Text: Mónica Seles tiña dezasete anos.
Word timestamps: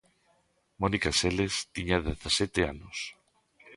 Mónica 0.81 1.09
Seles 1.19 1.55
tiña 1.75 1.97
dezasete 2.07 2.61
anos. 2.73 2.97